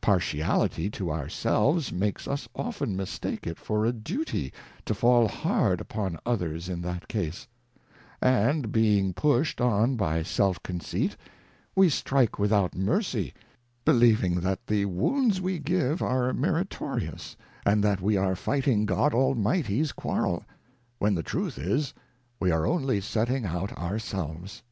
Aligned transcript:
Partiality 0.00 0.90
to 0.90 1.08
our 1.08 1.28
selves 1.28 1.92
makes 1.92 2.26
us 2.26 2.48
often 2.52 2.96
mistake 2.96 3.46
it 3.46 3.60
for 3.60 3.84
a 3.86 3.92
Duty, 3.92 4.52
to 4.84 4.92
fall 4.92 5.28
hard 5.28 5.80
upon 5.80 6.18
others 6.26 6.68
in 6.68 6.80
that 6.80 7.04
ease; 7.14 7.46
and 8.20 8.72
being 8.72 9.12
push'd 9.14 9.60
on 9.60 9.94
by 9.94 10.24
Self 10.24 10.60
conceit, 10.64 11.16
we 11.76 11.88
strike 11.88 12.40
without 12.40 12.74
mercy, 12.74 13.32
believing 13.84 14.40
that 14.40 14.66
the 14.66 14.84
Wounds 14.86 15.40
we 15.40 15.60
give 15.60 16.02
are 16.02 16.32
Meritorious, 16.32 17.36
and 17.64 17.84
that 17.84 18.00
we 18.00 18.16
are 18.16 18.34
fighting 18.34 18.84
God 18.84 19.14
Almighty's 19.14 19.92
Quarrel; 19.92 20.44
when 20.98 21.14
the 21.14 21.22
truth 21.22 21.56
is, 21.56 21.94
we 22.40 22.50
are 22.50 22.66
only 22.66 23.00
setting 23.00 23.44
out 23.46 23.70
our 23.78 24.00
selves. 24.00 24.64